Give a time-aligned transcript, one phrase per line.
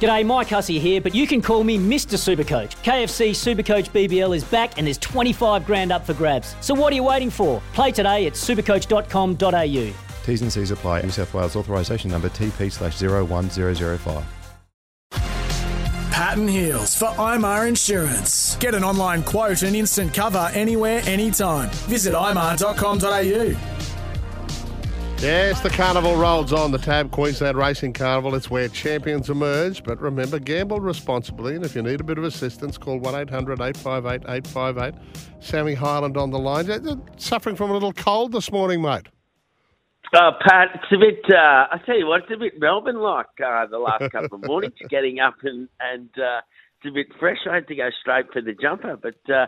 [0.00, 2.16] G'day, Mike Hussey here, but you can call me Mr.
[2.18, 2.76] Supercoach.
[2.82, 6.54] KFC Supercoach BBL is back and there's 25 grand up for grabs.
[6.60, 7.62] So what are you waiting for?
[7.72, 9.94] Play today at supercoach.com.au.
[10.26, 11.02] T's and C's apply.
[11.02, 14.24] New South Wales authorisation number TP slash 01005.
[16.10, 18.56] Patton Heels for IMAR Insurance.
[18.56, 21.68] Get an online quote and instant cover anywhere, anytime.
[21.88, 23.95] Visit imar.com.au.
[25.18, 26.72] Yes, the carnival rolls on.
[26.72, 28.34] The TAB Queensland Racing Carnival.
[28.34, 29.82] It's where champions emerge.
[29.82, 31.56] But remember, gamble responsibly.
[31.56, 34.94] And if you need a bit of assistance, call 1 800 858 858.
[35.40, 36.66] Sammy Highland on the line.
[36.66, 39.08] You're Suffering from a little cold this morning, mate.
[40.14, 41.24] Uh, Pat, it's a bit.
[41.28, 44.74] Uh, I tell you what, it's a bit Melbourne-like uh, the last couple of mornings.
[44.88, 46.40] Getting up and and uh,
[46.78, 47.38] it's a bit fresh.
[47.50, 49.46] I had to go straight for the jumper, but uh,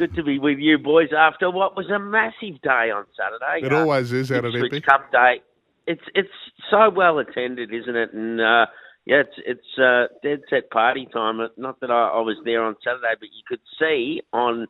[0.00, 3.66] good to be with you boys after what was a massive day on Saturday.
[3.66, 4.82] It always is out at Epic.
[4.86, 5.42] Cup Day.
[5.86, 6.30] It's it's
[6.70, 8.14] so well attended, isn't it?
[8.14, 8.64] And uh,
[9.04, 11.40] yeah, it's it's uh, dead set party time.
[11.58, 14.68] Not that I, I was there on Saturday, but you could see on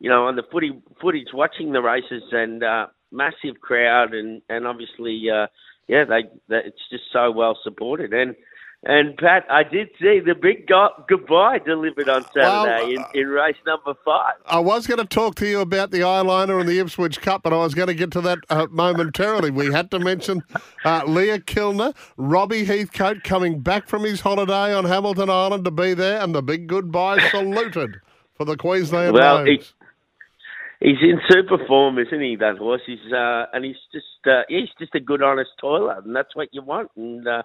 [0.00, 4.66] you know on the footy footage watching the races and uh, massive crowd and and
[4.66, 5.46] obviously uh,
[5.86, 8.34] yeah they, they it's just so well supported and.
[8.84, 13.28] And Pat, I did see the big go- goodbye delivered on Saturday Well, in, in
[13.28, 14.34] race number five.
[14.44, 17.52] I was going to talk to you about the eyeliner and the Ipswich Cup, but
[17.52, 19.52] I was going to get to that uh, momentarily.
[19.52, 20.42] We had to mention
[20.84, 25.94] uh, Leah Kilner, Robbie Heathcote coming back from his holiday on Hamilton Island to be
[25.94, 28.00] there, and the big goodbye saluted
[28.36, 29.62] for the Queensland Well, he-
[30.80, 32.34] He's in super form, isn't he?
[32.34, 32.80] That horse.
[32.84, 36.48] He's uh, and he's just uh, he's just a good, honest toiler, and that's what
[36.50, 36.90] you want.
[36.96, 37.42] And uh,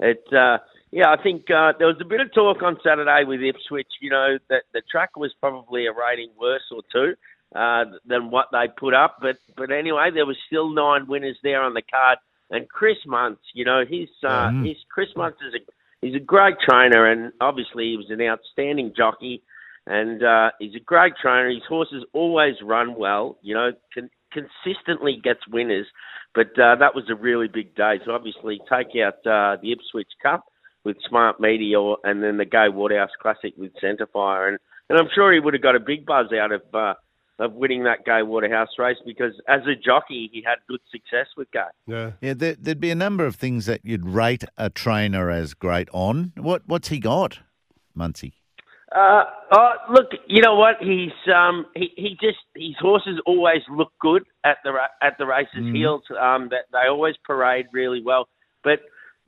[0.00, 0.58] it, uh,
[0.90, 3.88] yeah, I think uh, there was a bit of talk on Saturday with Ipswich.
[4.00, 7.14] You know that the track was probably a rating worse or two
[7.54, 11.62] uh, than what they put up, but but anyway, there was still nine winners there
[11.62, 12.18] on the card.
[12.52, 14.66] And Chris Munce, you know, he's uh, Mm.
[14.66, 15.60] he's Chris Munce is a
[16.02, 19.42] he's a great trainer, and obviously he was an outstanding jockey
[19.86, 21.48] and uh, he's a great trainer.
[21.48, 25.86] His horses always run well, you know, con- consistently gets winners.
[26.34, 27.98] But uh, that was a really big day.
[28.04, 30.44] So obviously, take out uh, the Ipswich Cup
[30.84, 34.58] with Smart Meteor, and then the Gay Waterhouse Classic with Centrefire, and
[34.88, 36.94] and I'm sure he would have got a big buzz out of uh,
[37.38, 41.50] of winning that Gay Waterhouse race because as a jockey, he had good success with
[41.50, 41.60] Gay.
[41.86, 42.12] Yeah.
[42.20, 45.88] Yeah, there, there'd be a number of things that you'd rate a trainer as great
[45.92, 46.32] on.
[46.36, 47.40] What What's he got,
[47.94, 48.39] Muncie?
[48.94, 50.76] Uh, oh, look, you know what?
[50.80, 55.60] He's um, he he just his horses always look good at the at the races.
[55.60, 55.76] Mhm.
[55.76, 58.28] Heels, um, that they always parade really well.
[58.64, 58.80] But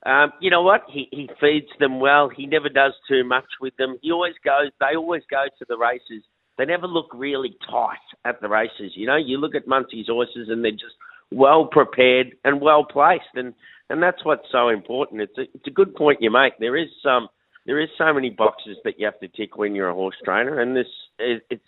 [0.04, 0.82] um, you know what?
[0.88, 2.28] He he feeds them well.
[2.28, 3.98] He never does too much with them.
[4.02, 4.72] He always goes.
[4.80, 6.24] They always go to the races.
[6.58, 8.92] They never look really tight at the races.
[8.96, 10.96] You know, you look at Muncie's horses and they're just
[11.30, 13.54] well prepared and well placed, and
[13.90, 15.20] and that's what's so important.
[15.20, 16.54] It's a, it's a good point you make.
[16.58, 17.28] There is some
[17.66, 20.60] there is so many boxes that you have to tick when you're a horse trainer,
[20.60, 20.86] and this
[21.18, 21.62] it, it's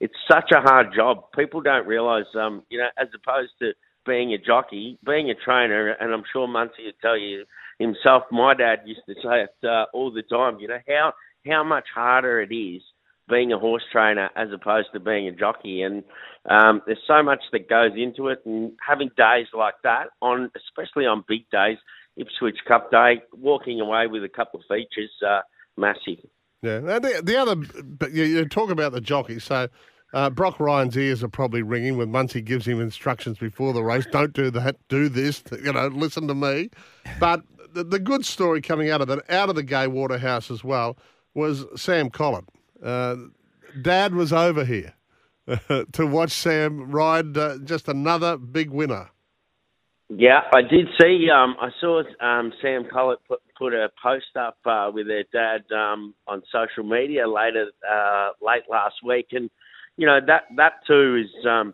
[0.00, 1.30] it's such a hard job.
[1.32, 3.72] People don't realise, um, you know, as opposed to
[4.04, 7.44] being a jockey, being a trainer, and I'm sure Muncie would tell you
[7.78, 8.24] himself.
[8.30, 10.58] My dad used to say it uh, all the time.
[10.60, 11.12] You know how
[11.46, 12.82] how much harder it is
[13.28, 16.02] being a horse trainer as opposed to being a jockey, and
[16.48, 18.42] um, there's so much that goes into it.
[18.44, 21.78] And having days like that on, especially on big days,
[22.16, 25.40] Ipswich Cup Day, walking away with a couple of features, uh,
[25.76, 26.24] massive.
[26.62, 26.80] Yeah.
[26.80, 29.38] The, the other, but you, you talk about the jockey.
[29.40, 29.68] So
[30.12, 34.06] uh, Brock Ryan's ears are probably ringing when Muncie gives him instructions before the race.
[34.10, 34.76] Don't do that.
[34.88, 35.42] Do this.
[35.64, 36.70] You know, listen to me.
[37.18, 37.42] But
[37.72, 40.98] the, the good story coming out of that, out of the Gay Waterhouse as well,
[41.34, 42.44] was Sam Collett.
[42.82, 43.16] Uh,
[43.80, 44.94] Dad was over here
[45.92, 49.10] to watch Sam ride uh, just another big winner.
[50.16, 51.28] Yeah, I did see.
[51.30, 55.62] Um, I saw um, Sam Collett put put a post up uh, with their dad
[55.74, 59.48] um, on social media later uh, late last week, and
[59.96, 61.72] you know that that too is um,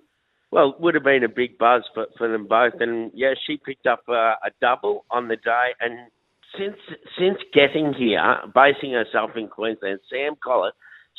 [0.52, 2.74] well would have been a big buzz for for them both.
[2.80, 6.08] And yeah, she picked up a, a double on the day, and
[6.56, 6.76] since
[7.18, 10.74] since getting here, basing herself in Queensland, Sam Collett,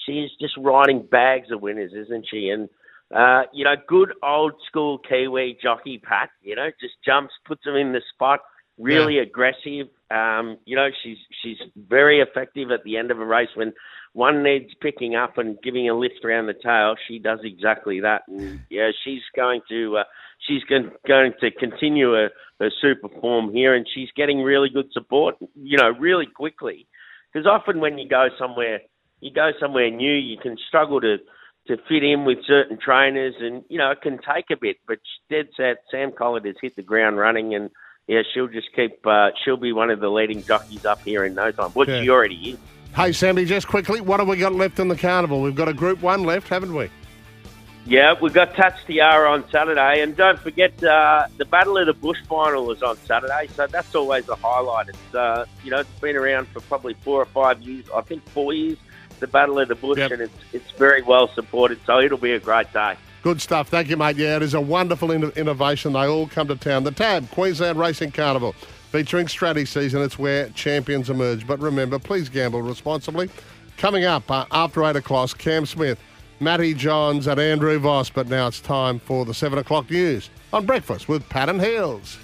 [0.05, 2.49] she's just riding bags of winners, isn't she?
[2.49, 2.69] And
[3.15, 7.75] uh, you know, good old school Kiwi jockey Pat, you know, just jumps, puts him
[7.75, 8.39] in the spot,
[8.77, 9.87] really aggressive.
[10.11, 13.73] Um, you know, she's she's very effective at the end of a race when
[14.13, 16.95] one needs picking up and giving a lift around the tail.
[17.07, 20.03] She does exactly that, and yeah, she's going to uh,
[20.47, 22.29] she's going, going to continue her,
[22.59, 25.35] her super form here, and she's getting really good support.
[25.55, 26.87] You know, really quickly,
[27.31, 28.79] because often when you go somewhere,
[29.19, 31.17] you go somewhere new, you can struggle to
[31.67, 34.77] to fit in with certain trainers, and you know it can take a bit.
[34.87, 37.69] But dead set, Sam Collett has hit the ground running, and
[38.07, 39.05] yeah, she'll just keep.
[39.05, 41.71] Uh, she'll be one of the leading jockeys up here in no time.
[41.71, 42.01] What Yeah.
[42.01, 42.57] she already is.
[42.95, 45.41] Hey, Sammy, just quickly, what have we got left in the carnival?
[45.41, 46.89] We've got a Group One left, haven't we?
[47.85, 51.93] Yeah, we've got Tatts Tiara on Saturday, and don't forget uh, the Battle of the
[51.93, 54.89] Bush final is on Saturday, so that's always a highlight.
[54.89, 58.27] It's uh, you know it's been around for probably four or five years, I think
[58.29, 58.77] four years.
[59.19, 60.11] The Battle of the Bush, Yep.
[60.11, 62.95] and it's it's very well supported, so it'll be a great day.
[63.21, 63.67] Good stuff.
[63.67, 64.15] Thank you, mate.
[64.15, 65.93] Yeah, it is a wonderful in- innovation.
[65.93, 66.83] They all come to town.
[66.85, 68.53] The TAB, Queensland Racing Carnival,
[68.91, 70.01] featuring strategy season.
[70.01, 71.45] It's where champions emerge.
[71.45, 73.29] But remember, please gamble responsibly.
[73.77, 75.99] Coming up uh, after 8 o'clock, Cam Smith,
[76.39, 78.09] Matty Johns, and Andrew Voss.
[78.09, 82.17] But now it's time for the 7 o'clock news on Breakfast with Pat and Heels.